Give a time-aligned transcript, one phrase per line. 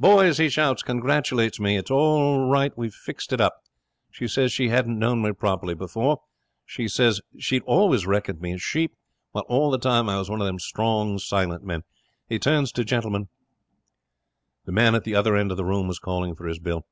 [0.00, 1.76] "Boys," he shouts, "congratulate me.
[1.76, 2.76] It's all right.
[2.76, 3.62] We've fixed it up.
[4.10, 6.22] She says she hadn't known me properly before.
[6.66, 8.96] She says she'd always reckoned me a sheep,
[9.30, 11.84] while all the time I was one of them strong, silent men."
[12.28, 13.28] He turns to Gentleman'
[14.66, 16.84] The man at the other end of the room was calling for his bill.